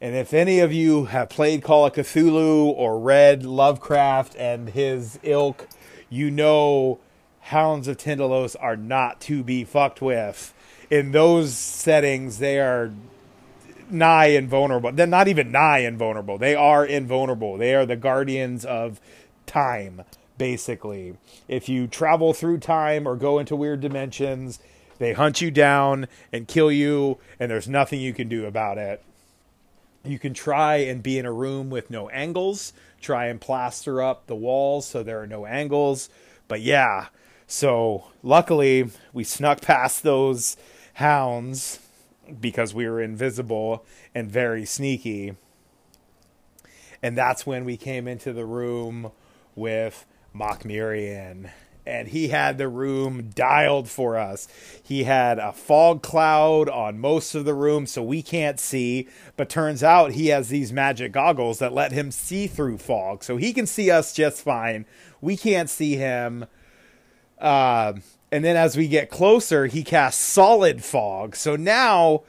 and 0.00 0.14
if 0.14 0.32
any 0.32 0.60
of 0.60 0.72
you 0.72 1.06
have 1.06 1.28
played 1.28 1.62
Call 1.62 1.86
of 1.86 1.92
Cthulhu 1.92 2.66
or 2.66 3.00
read 3.00 3.44
Lovecraft 3.44 4.36
and 4.36 4.70
his 4.70 5.18
ilk, 5.24 5.66
you 6.08 6.30
know 6.30 7.00
Hounds 7.40 7.88
of 7.88 7.96
Tindalos 7.96 8.54
are 8.60 8.76
not 8.76 9.20
to 9.22 9.42
be 9.42 9.64
fucked 9.64 10.00
with. 10.00 10.54
In 10.88 11.10
those 11.10 11.54
settings, 11.54 12.38
they 12.38 12.60
are 12.60 12.92
nigh 13.90 14.26
invulnerable. 14.26 14.92
They're 14.92 15.06
not 15.06 15.26
even 15.26 15.50
nigh 15.50 15.78
invulnerable. 15.78 16.38
They 16.38 16.54
are 16.54 16.86
invulnerable. 16.86 17.56
They 17.56 17.74
are 17.74 17.86
the 17.86 17.96
guardians 17.96 18.64
of 18.64 19.00
time, 19.46 20.02
basically. 20.36 21.16
If 21.48 21.68
you 21.68 21.88
travel 21.88 22.34
through 22.34 22.58
time 22.58 23.08
or 23.08 23.16
go 23.16 23.38
into 23.40 23.56
weird 23.56 23.80
dimensions, 23.80 24.60
they 24.98 25.12
hunt 25.12 25.40
you 25.40 25.50
down 25.50 26.08
and 26.32 26.48
kill 26.48 26.70
you, 26.70 27.18
and 27.38 27.50
there's 27.50 27.68
nothing 27.68 28.00
you 28.00 28.12
can 28.12 28.28
do 28.28 28.46
about 28.46 28.78
it. 28.78 29.02
You 30.04 30.18
can 30.18 30.34
try 30.34 30.76
and 30.76 31.02
be 31.02 31.18
in 31.18 31.26
a 31.26 31.32
room 31.32 31.70
with 31.70 31.90
no 31.90 32.08
angles, 32.10 32.72
try 33.00 33.26
and 33.26 33.40
plaster 33.40 34.00
up 34.02 34.26
the 34.26 34.36
walls 34.36 34.86
so 34.86 35.02
there 35.02 35.20
are 35.20 35.26
no 35.26 35.46
angles. 35.46 36.08
But 36.46 36.60
yeah, 36.60 37.08
so 37.46 38.04
luckily 38.22 38.90
we 39.12 39.24
snuck 39.24 39.60
past 39.60 40.02
those 40.02 40.56
hounds 40.94 41.80
because 42.40 42.74
we 42.74 42.88
were 42.88 43.00
invisible 43.00 43.84
and 44.14 44.30
very 44.30 44.64
sneaky. 44.64 45.36
And 47.02 47.16
that's 47.16 47.46
when 47.46 47.64
we 47.64 47.76
came 47.76 48.08
into 48.08 48.32
the 48.32 48.44
room 48.44 49.12
with 49.54 50.04
Mokmurian 50.34 51.50
and 51.88 52.08
he 52.08 52.28
had 52.28 52.58
the 52.58 52.68
room 52.68 53.30
dialed 53.34 53.88
for 53.88 54.18
us. 54.18 54.46
He 54.82 55.04
had 55.04 55.38
a 55.38 55.52
fog 55.52 56.02
cloud 56.02 56.68
on 56.68 56.98
most 56.98 57.34
of 57.34 57.46
the 57.46 57.54
room 57.54 57.86
so 57.86 58.02
we 58.02 58.22
can't 58.22 58.60
see, 58.60 59.08
but 59.36 59.48
turns 59.48 59.82
out 59.82 60.12
he 60.12 60.26
has 60.26 60.50
these 60.50 60.70
magic 60.70 61.12
goggles 61.12 61.58
that 61.60 61.72
let 61.72 61.92
him 61.92 62.10
see 62.10 62.46
through 62.46 62.78
fog. 62.78 63.24
So 63.24 63.38
he 63.38 63.54
can 63.54 63.66
see 63.66 63.90
us 63.90 64.12
just 64.12 64.42
fine. 64.42 64.84
We 65.22 65.36
can't 65.36 65.70
see 65.70 65.96
him. 65.96 66.44
Uh, 67.38 67.94
and 68.30 68.44
then 68.44 68.56
as 68.56 68.76
we 68.76 68.86
get 68.86 69.08
closer, 69.08 69.64
he 69.66 69.82
casts 69.82 70.22
solid 70.22 70.84
fog. 70.84 71.34
So 71.36 71.56
now 71.56 72.22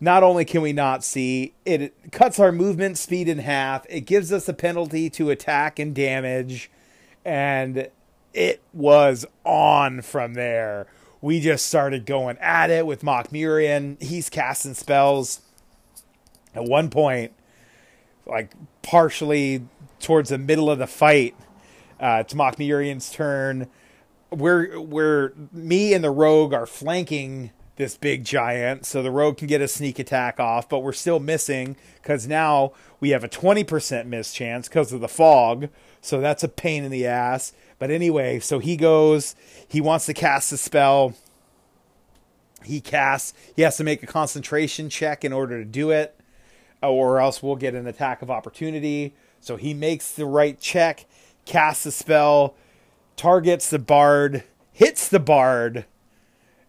not 0.00 0.24
only 0.24 0.44
can 0.44 0.60
we 0.60 0.72
not 0.72 1.04
see, 1.04 1.54
it 1.64 1.94
cuts 2.10 2.40
our 2.40 2.50
movement 2.50 2.98
speed 2.98 3.28
in 3.28 3.38
half. 3.38 3.86
It 3.88 4.02
gives 4.02 4.32
us 4.32 4.48
a 4.48 4.54
penalty 4.54 5.08
to 5.10 5.30
attack 5.30 5.78
and 5.78 5.94
damage. 5.94 6.68
And 7.24 7.88
it 8.34 8.60
was 8.72 9.24
on 9.44 10.02
from 10.02 10.34
there. 10.34 10.86
We 11.22 11.40
just 11.40 11.64
started 11.64 12.04
going 12.04 12.36
at 12.38 12.68
it 12.68 12.86
with 12.86 13.02
Mokmurian. 13.02 14.02
He's 14.02 14.28
casting 14.28 14.74
spells. 14.74 15.40
At 16.54 16.64
one 16.64 16.90
point, 16.90 17.32
like 18.26 18.52
partially 18.82 19.66
towards 20.00 20.30
the 20.30 20.38
middle 20.38 20.70
of 20.70 20.78
the 20.78 20.86
fight, 20.86 21.34
uh, 21.98 22.18
it's 22.20 22.34
Mokmurian's 22.34 23.10
turn. 23.10 23.68
We're 24.30 24.80
we're 24.80 25.32
me 25.52 25.94
and 25.94 26.04
the 26.04 26.10
rogue 26.10 26.52
are 26.52 26.66
flanking 26.66 27.50
this 27.76 27.96
big 27.96 28.24
giant, 28.24 28.86
so 28.86 29.02
the 29.02 29.10
rogue 29.10 29.38
can 29.38 29.48
get 29.48 29.60
a 29.60 29.66
sneak 29.66 29.98
attack 29.98 30.38
off, 30.38 30.68
but 30.68 30.80
we're 30.80 30.92
still 30.92 31.18
missing 31.18 31.76
because 31.96 32.26
now 32.26 32.72
we 33.00 33.10
have 33.10 33.24
a 33.24 33.28
20% 33.28 34.06
miss 34.06 34.32
chance 34.32 34.68
because 34.68 34.92
of 34.92 35.00
the 35.00 35.08
fog. 35.08 35.68
So 36.00 36.20
that's 36.20 36.44
a 36.44 36.48
pain 36.48 36.84
in 36.84 36.92
the 36.92 37.06
ass. 37.06 37.52
But 37.78 37.90
anyway, 37.90 38.40
so 38.40 38.58
he 38.58 38.76
goes, 38.76 39.34
he 39.68 39.80
wants 39.80 40.06
to 40.06 40.14
cast 40.14 40.52
a 40.52 40.56
spell. 40.56 41.14
He 42.64 42.80
casts, 42.80 43.34
he 43.54 43.62
has 43.62 43.76
to 43.76 43.84
make 43.84 44.02
a 44.02 44.06
concentration 44.06 44.88
check 44.88 45.24
in 45.24 45.32
order 45.32 45.58
to 45.58 45.64
do 45.64 45.90
it, 45.90 46.18
uh, 46.82 46.90
or 46.90 47.20
else 47.20 47.42
we'll 47.42 47.56
get 47.56 47.74
an 47.74 47.86
attack 47.86 48.22
of 48.22 48.30
opportunity. 48.30 49.14
So 49.40 49.56
he 49.56 49.74
makes 49.74 50.12
the 50.12 50.24
right 50.24 50.58
check, 50.58 51.04
casts 51.44 51.84
a 51.84 51.92
spell, 51.92 52.54
targets 53.16 53.68
the 53.68 53.78
bard, 53.78 54.44
hits 54.72 55.08
the 55.08 55.20
bard, 55.20 55.84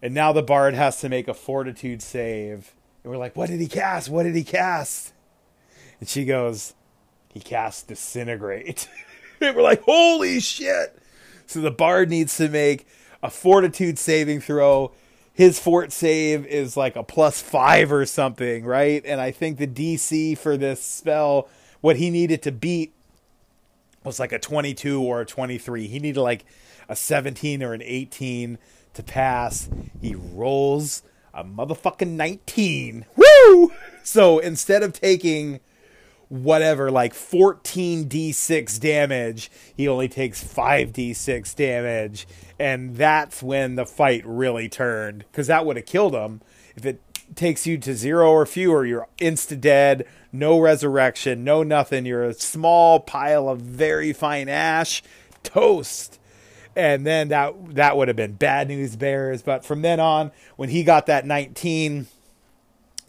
and 0.01 0.13
now 0.13 0.33
the 0.33 0.43
bard 0.43 0.74
has 0.74 1.00
to 1.00 1.09
make 1.09 1.27
a 1.27 1.33
fortitude 1.33 2.01
save. 2.01 2.75
And 3.03 3.12
we're 3.12 3.17
like, 3.17 3.35
what 3.35 3.50
did 3.50 3.59
he 3.59 3.67
cast? 3.67 4.09
What 4.09 4.24
did 4.24 4.35
he 4.35 4.43
cast? 4.43 5.13
And 6.00 6.09
she 6.09 6.25
goes, 6.25 6.74
he 7.29 7.39
cast 7.39 7.88
disintegrate. 7.88 8.88
we're 9.55 9.61
like, 9.61 9.83
holy 9.83 10.39
shit. 10.39 10.97
So 11.45 11.61
the 11.61 11.71
bard 11.71 12.09
needs 12.09 12.37
to 12.37 12.49
make 12.49 12.87
a 13.21 13.29
fortitude 13.29 13.99
saving 13.99 14.41
throw. 14.41 14.91
His 15.33 15.59
fort 15.59 15.91
save 15.91 16.45
is 16.45 16.77
like 16.77 16.95
a 16.95 17.03
plus 17.03 17.41
five 17.41 17.91
or 17.91 18.05
something, 18.05 18.63
right? 18.63 19.03
And 19.05 19.19
I 19.19 19.31
think 19.31 19.57
the 19.57 19.67
DC 19.67 20.37
for 20.37 20.57
this 20.57 20.81
spell 20.81 21.49
what 21.81 21.97
he 21.97 22.09
needed 22.09 22.41
to 22.43 22.51
beat 22.51 22.93
was 24.03 24.19
like 24.19 24.31
a 24.31 24.39
22 24.39 25.01
or 25.01 25.21
a 25.21 25.25
23. 25.25 25.87
He 25.87 25.99
needed 25.99 26.19
like 26.19 26.45
a 26.87 26.95
17 26.95 27.61
or 27.61 27.73
an 27.73 27.81
18 27.83 28.57
to 28.93 29.03
pass. 29.03 29.69
He 30.01 30.15
rolls 30.15 31.03
a 31.33 31.43
motherfucking 31.43 32.11
19. 32.11 33.05
Woo! 33.15 33.71
So 34.03 34.39
instead 34.39 34.83
of 34.83 34.93
taking 34.93 35.59
whatever, 36.29 36.91
like 36.91 37.13
14d6 37.13 38.79
damage, 38.79 39.51
he 39.75 39.88
only 39.88 40.08
takes 40.08 40.44
5d6 40.44 41.55
damage. 41.55 42.27
And 42.60 42.96
that's 42.96 43.44
when 43.44 43.75
the 43.75 43.86
fight 43.86 44.24
really 44.25 44.70
turned. 44.70 45.25
Because 45.32 45.48
that 45.48 45.65
would 45.65 45.75
have 45.75 45.86
killed 45.86 46.15
him. 46.15 46.41
If 46.75 46.86
it 46.86 47.01
takes 47.36 47.65
you 47.65 47.77
to 47.79 47.96
zero 47.96 48.29
or 48.29 48.46
fewer, 48.46 48.86
you're 48.86 49.08
insta 49.17 49.60
dead, 49.60 50.05
no 50.32 50.60
resurrection, 50.60 51.44
no 51.44 51.63
nothing. 51.63 52.05
You're 52.05 52.25
a 52.25 52.34
small 52.34 53.00
pile 53.00 53.50
of 53.50 53.62
very 53.62 54.13
fine 54.13 54.50
ash, 54.50 55.01
toast. 55.44 56.20
And 56.75 57.05
then 57.05 57.29
that 57.29 57.53
that 57.75 57.96
would 57.96 58.10
have 58.10 58.17
been 58.17 58.34
bad 58.34 58.67
news 58.67 58.96
bears. 58.96 59.41
But 59.41 59.63
from 59.63 59.82
then 59.82 60.00
on, 60.00 60.32
when 60.58 60.70
he 60.70 60.84
got 60.84 61.05
that 61.05 61.25
19, 61.25 62.08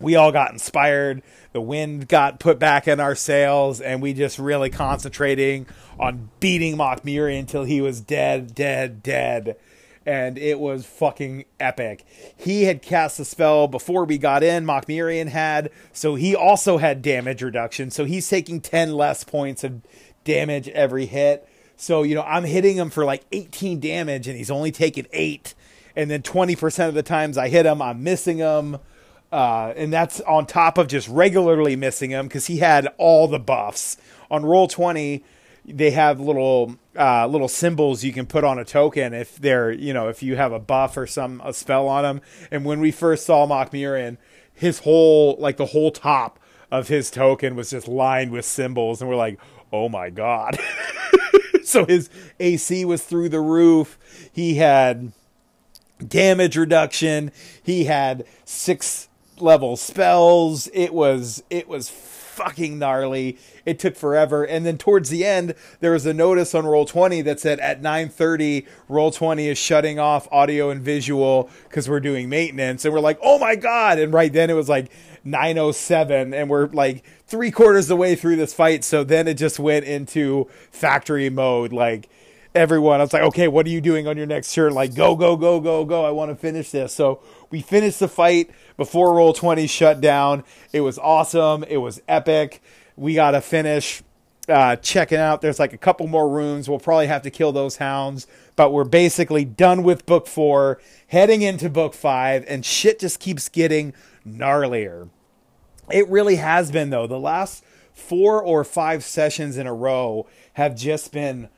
we 0.01 0.15
all 0.15 0.33
got 0.33 0.53
inspired. 0.53 1.23
The 1.53 1.61
wind 1.61 2.09
got 2.09 2.39
put 2.39 2.59
back 2.59 2.87
in 2.87 3.01
our 3.01 3.15
sails, 3.15 3.81
and 3.81 4.03
we 4.03 4.13
just 4.13 4.39
really 4.39 4.71
concentrating 4.71 5.67
on 5.99 6.31
beating 6.41 6.77
Mokmiri 6.77 7.39
until 7.39 7.65
he 7.65 7.81
was 7.81 8.01
dead, 8.01 8.55
dead, 8.55 9.03
dead. 9.03 9.57
And 10.05 10.39
it 10.39 10.61
was 10.61 10.87
fucking 10.87 11.47
epic. 11.59 12.05
He 12.37 12.65
had 12.65 12.81
cast 12.81 13.19
the 13.19 13.25
spell 13.25 13.67
before 13.67 14.05
we 14.05 14.19
got 14.19 14.43
in, 14.45 14.65
Mokmurian 14.65 15.29
had, 15.29 15.71
so 15.93 16.15
he 16.15 16.37
also 16.37 16.79
had 16.79 17.03
damage 17.03 17.43
reduction. 17.43 17.91
So 17.91 18.05
he's 18.05 18.29
taking 18.29 18.61
10 18.61 18.93
less 18.93 19.25
points 19.25 19.65
of 19.65 19.81
damage 20.23 20.69
every 20.69 21.07
hit. 21.07 21.49
So, 21.77 22.03
you 22.03 22.15
know, 22.15 22.23
I'm 22.23 22.45
hitting 22.45 22.77
him 22.77 22.91
for 22.91 23.05
like 23.05 23.25
18 23.33 23.81
damage, 23.81 24.29
and 24.29 24.37
he's 24.37 24.51
only 24.51 24.71
taking 24.71 25.07
8. 25.13 25.55
And 25.97 26.11
then 26.11 26.23
20% 26.23 26.89
of 26.89 26.95
the 26.95 27.03
times 27.03 27.37
I 27.37 27.49
hit 27.49 27.67
him, 27.67 27.83
I'm 27.83 28.03
missing 28.03 28.39
him. 28.39 28.79
Uh, 29.33 29.73
and 29.77 29.93
that's 29.93 30.21
on 30.23 30.47
top 30.47 30.79
of 30.79 30.89
just 30.89 31.09
regularly 31.09 31.77
missing 31.77 32.11
him 32.11 32.27
because 32.27 32.47
he 32.47 32.59
had 32.59 32.89
all 32.97 33.27
the 33.29 33.39
buffs. 33.39 33.97
On 34.31 34.45
roll 34.45 34.69
20, 34.69 35.25
they 35.67 35.91
have 35.91 36.21
little 36.21 36.77
uh, 36.97 37.27
little 37.27 37.49
symbols 37.49 38.05
you 38.05 38.13
can 38.13 38.27
put 38.27 38.45
on 38.45 38.59
a 38.59 38.65
token 38.65 39.13
if 39.13 39.37
they're 39.37 39.71
you 39.71 39.93
know 39.93 40.09
if 40.09 40.23
you 40.23 40.37
have 40.37 40.53
a 40.53 40.59
buff 40.59 40.97
or 40.97 41.07
some 41.07 41.43
a 41.45 41.53
spell 41.53 41.89
on 41.89 42.03
them. 42.05 42.21
And 42.51 42.65
when 42.65 42.81
we 42.81 42.91
first 42.93 43.27
saw 43.27 43.47
Mokmurian, 43.47 44.17
his 44.55 44.81
whole 44.81 45.37
like 45.39 45.57
the 45.57 45.67
whole 45.67 45.91
top 45.91 46.39
of 46.71 46.89
his 46.89 47.11
token 47.11 47.57
was 47.57 47.71
just 47.71 47.89
lined 47.89 48.31
with 48.31 48.45
symbols, 48.45 49.01
and 49.01 49.11
we're 49.11 49.17
like, 49.17 49.39
oh 49.73 49.89
my 49.89 50.11
god. 50.11 50.59
so 51.65 51.85
his 51.85 52.11
AC 52.39 52.85
was 52.85 53.05
through 53.05 53.29
the 53.29 53.41
roof. 53.41 53.99
He 54.33 54.55
had 54.57 55.13
damage 56.07 56.57
reduction. 56.57 57.33
He 57.63 57.85
had 57.85 58.25
six 58.45 59.09
level 59.39 59.77
spells. 59.77 60.69
It 60.73 60.93
was 60.93 61.43
it 61.51 61.69
was 61.69 61.89
fucking 62.37 62.79
gnarly. 62.79 63.39
It 63.65 63.79
took 63.79 63.97
forever. 63.97 64.45
And 64.45 64.67
then 64.67 64.77
towards 64.77 65.09
the 65.09 65.25
end, 65.25 65.55
there 65.81 65.93
was 65.93 66.05
a 66.05 66.13
notice 66.13 66.55
on 66.55 66.67
Roll 66.67 66.85
20 66.85 67.23
that 67.23 67.41
said 67.41 67.59
at 67.61 67.81
9:30, 67.81 68.67
Roll 68.89 69.11
20 69.11 69.49
is 69.49 69.59
shutting 69.59 69.99
off 69.99 70.29
audio 70.31 70.71
and 70.71 70.83
visual 70.83 71.51
because 71.65 71.89
we're 71.89 72.01
doing 72.01 72.29
maintenance. 72.29 72.85
And 72.85 72.93
we're 72.93 73.01
like, 73.01 73.19
oh 73.23 73.39
my 73.39 73.57
god! 73.57 73.99
And 73.99 74.13
right 74.13 74.33
then 74.33 74.51
it 74.51 74.55
was 74.55 74.69
like 74.69 74.91
907, 75.25 76.33
and 76.35 76.49
we're 76.49 76.69
like 76.69 77.05
three 77.27 77.51
quarters 77.51 77.87
of 77.87 77.89
the 77.89 77.97
way 77.97 78.15
through 78.15 78.37
this 78.37 78.55
fight. 78.55 78.85
So 78.85 79.03
then 79.03 79.27
it 79.27 79.35
just 79.35 79.59
went 79.59 79.87
into 79.87 80.49
factory 80.71 81.31
mode, 81.31 81.73
like 81.73 82.09
everyone. 82.57 83.01
I 83.01 83.05
was 83.05 83.13
like, 83.13 83.23
okay, 83.23 83.49
what 83.49 83.67
are 83.67 83.71
you 83.71 83.81
doing 83.81 84.09
on 84.09 84.17
your 84.17 84.27
next 84.27 84.53
turn? 84.55 84.73
Like, 84.73 84.95
go, 84.95 85.15
go, 85.15 85.37
go, 85.37 85.61
go, 85.61 85.85
go. 85.85 86.05
I 86.05 86.11
want 86.11 86.31
to 86.31 86.35
finish 86.35 86.71
this. 86.71 86.93
So 86.93 87.21
we 87.51 87.61
finished 87.61 88.01
the 88.01 88.09
fight 88.09 88.51
before 88.77 89.15
Roll 89.15 89.33
20 89.33 89.67
shut 89.67 90.01
down. 90.01 90.43
It 90.73 90.81
was 90.81 90.99
awesome. 90.99 91.65
It 91.65 91.77
was 91.77 92.01
epic. 92.09 92.63
We 92.97 93.15
got 93.15 93.33
to 93.33 93.41
finish 93.41 94.03
uh, 94.49 94.77
checking 94.77 95.19
out. 95.19 95.41
There's 95.41 95.59
like 95.59 95.73
a 95.73 95.79
couple 95.79 96.07
more 96.07 96.29
rooms. 96.29 96.69
We'll 96.69 96.79
probably 96.79 97.07
have 97.09 97.23
to 97.23 97.31
kill 97.31 97.53
those 97.53 97.77
hounds, 97.77 98.27
but 98.55 98.73
we're 98.73 98.85
basically 98.85 99.45
done 99.45 99.83
with 99.83 100.07
book 100.07 100.27
four, 100.27 100.81
heading 101.09 101.43
into 101.43 101.69
book 101.69 101.95
five, 101.95 102.45
and 102.49 102.65
shit 102.65 102.99
just 102.99 103.21
keeps 103.21 103.49
getting 103.49 103.93
gnarlier. 104.27 105.09
It 105.91 106.09
really 106.09 106.37
has 106.37 106.71
been, 106.73 106.91
though. 106.91 107.07
The 107.07 107.21
last 107.21 107.65
four 107.93 108.43
or 108.43 108.65
five 108.65 109.05
sessions 109.05 109.57
in 109.57 109.67
a 109.67 109.75
row 109.75 110.27
have 110.55 110.77
just 110.77 111.13
been 111.13 111.49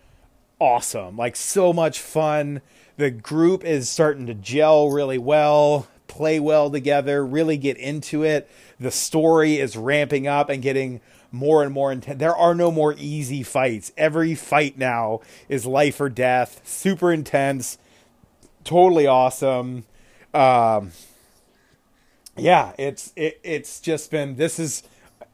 awesome. 0.59 1.17
Like, 1.17 1.37
so 1.37 1.73
much 1.73 2.01
fun. 2.01 2.61
The 2.97 3.11
group 3.11 3.65
is 3.65 3.89
starting 3.89 4.27
to 4.27 4.35
gel 4.35 4.91
really 4.91 5.19
well, 5.19 5.87
play 6.09 6.41
well 6.41 6.71
together, 6.71 7.25
really 7.25 7.57
get 7.57 7.77
into 7.77 8.25
it. 8.25 8.51
The 8.81 8.91
story 8.91 9.59
is 9.59 9.77
ramping 9.77 10.27
up 10.27 10.49
and 10.49 10.63
getting 10.63 11.01
more 11.31 11.63
and 11.63 11.73
more 11.73 11.93
intense. 11.93 12.19
There 12.19 12.37
are 12.37 12.55
no 12.55 12.71
more 12.71 12.95
easy 12.99 13.43
fights. 13.43 13.93
Every 13.97 14.35
fight 14.35 14.79
now 14.79 15.21
is 15.49 15.67
life 15.67 16.01
or 16.01 16.09
death, 16.09 16.61
super 16.65 17.13
intense, 17.13 17.79
totally 18.65 19.07
awesome. 19.07 19.85
Um, 20.33 20.93
yeah, 22.37 22.73
it's 22.79 23.13
it, 23.17 23.41
it's 23.43 23.81
just 23.81 24.11
been 24.11 24.37
this 24.37 24.59
is 24.59 24.83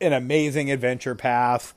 an 0.01 0.13
amazing 0.13 0.71
adventure 0.71 1.15
path, 1.15 1.75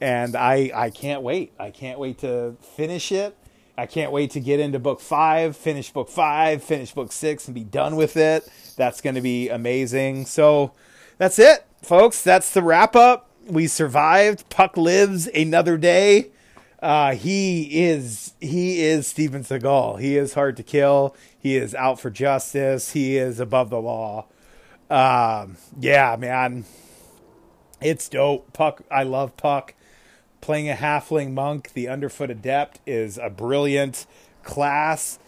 and 0.00 0.36
I 0.36 0.70
I 0.74 0.90
can't 0.90 1.22
wait. 1.22 1.52
I 1.58 1.70
can't 1.70 1.98
wait 1.98 2.18
to 2.18 2.56
finish 2.60 3.12
it. 3.12 3.36
I 3.78 3.86
can't 3.86 4.10
wait 4.10 4.30
to 4.30 4.40
get 4.40 4.58
into 4.58 4.78
book 4.78 5.00
five, 5.00 5.56
finish 5.56 5.90
book 5.90 6.08
five, 6.08 6.62
finish 6.62 6.92
book 6.92 7.12
six, 7.12 7.46
and 7.46 7.54
be 7.54 7.64
done 7.64 7.96
with 7.96 8.16
it. 8.16 8.48
That's 8.76 9.00
going 9.00 9.16
to 9.16 9.20
be 9.20 9.50
amazing. 9.50 10.26
So 10.26 10.72
that's 11.18 11.38
it, 11.38 11.66
folks. 11.82 12.22
That's 12.22 12.50
the 12.52 12.62
wrap 12.62 12.96
up. 12.96 13.30
We 13.46 13.66
survived. 13.66 14.48
Puck 14.48 14.76
lives 14.76 15.26
another 15.28 15.76
day. 15.76 16.30
Uh, 16.80 17.14
he 17.14 17.84
is 17.86 18.34
he 18.40 18.82
is 18.82 19.06
Steven 19.06 19.42
Seagal. 19.42 20.00
He 20.00 20.16
is 20.16 20.34
hard 20.34 20.56
to 20.56 20.62
kill. 20.62 21.14
He 21.38 21.56
is 21.56 21.74
out 21.74 22.00
for 22.00 22.10
justice. 22.10 22.92
He 22.92 23.16
is 23.16 23.40
above 23.40 23.70
the 23.70 23.80
law. 23.80 24.26
Um, 24.88 25.56
yeah, 25.80 26.16
man, 26.18 26.64
it's 27.80 28.08
dope. 28.08 28.52
Puck, 28.52 28.82
I 28.90 29.02
love 29.02 29.36
Puck. 29.36 29.74
Playing 30.46 30.70
a 30.70 30.74
halfling 30.74 31.32
monk, 31.32 31.72
the 31.72 31.88
Underfoot 31.88 32.30
Adept, 32.30 32.78
is 32.86 33.18
a 33.18 33.28
brilliant 33.28 34.06
class 34.44 35.18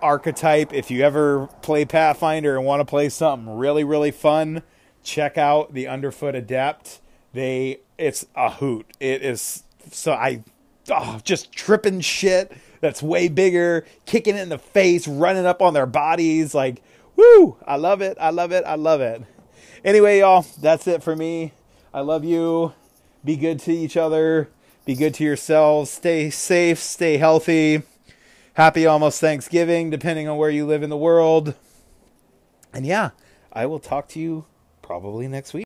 archetype. 0.00 0.72
If 0.72 0.90
you 0.90 1.02
ever 1.02 1.48
play 1.60 1.84
Pathfinder 1.84 2.56
and 2.56 2.64
want 2.64 2.80
to 2.80 2.86
play 2.86 3.10
something 3.10 3.58
really, 3.58 3.84
really 3.84 4.10
fun, 4.10 4.62
check 5.02 5.36
out 5.36 5.74
the 5.74 5.86
Underfoot 5.86 6.34
Adept. 6.34 7.02
They, 7.34 7.80
it's 7.98 8.24
a 8.34 8.52
hoot. 8.52 8.86
It 9.00 9.20
is 9.20 9.64
so 9.92 10.14
I, 10.14 10.42
oh, 10.90 11.20
just 11.24 11.52
tripping 11.52 12.00
shit 12.00 12.50
that's 12.80 13.02
way 13.02 13.28
bigger, 13.28 13.84
kicking 14.06 14.38
in 14.38 14.48
the 14.48 14.56
face, 14.56 15.06
running 15.06 15.44
up 15.44 15.60
on 15.60 15.74
their 15.74 15.84
bodies, 15.84 16.54
like 16.54 16.80
Woo! 17.16 17.58
I 17.66 17.76
love 17.76 18.00
it. 18.00 18.16
I 18.18 18.30
love 18.30 18.52
it. 18.52 18.64
I 18.64 18.76
love 18.76 19.02
it. 19.02 19.24
Anyway, 19.84 20.20
y'all, 20.20 20.46
that's 20.58 20.86
it 20.86 21.02
for 21.02 21.14
me. 21.14 21.52
I 21.92 22.00
love 22.00 22.24
you. 22.24 22.72
Be 23.24 23.36
good 23.36 23.58
to 23.60 23.72
each 23.72 23.96
other. 23.96 24.50
Be 24.84 24.94
good 24.94 25.14
to 25.14 25.24
yourselves. 25.24 25.90
Stay 25.90 26.30
safe. 26.30 26.78
Stay 26.78 27.18
healthy. 27.18 27.82
Happy 28.54 28.86
almost 28.86 29.20
Thanksgiving, 29.20 29.90
depending 29.90 30.28
on 30.28 30.36
where 30.36 30.50
you 30.50 30.66
live 30.66 30.82
in 30.82 30.90
the 30.90 30.96
world. 30.96 31.54
And 32.72 32.86
yeah, 32.86 33.10
I 33.52 33.66
will 33.66 33.78
talk 33.78 34.08
to 34.08 34.20
you 34.20 34.46
probably 34.82 35.28
next 35.28 35.52
week. 35.52 35.56